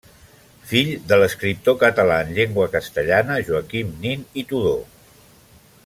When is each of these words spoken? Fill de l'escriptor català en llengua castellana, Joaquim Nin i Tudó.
Fill 0.69 0.87
de 1.11 1.19
l'escriptor 1.23 1.77
català 1.83 2.17
en 2.27 2.31
llengua 2.39 2.65
castellana, 2.77 3.37
Joaquim 3.51 3.93
Nin 4.07 4.25
i 4.43 4.47
Tudó. 4.53 4.77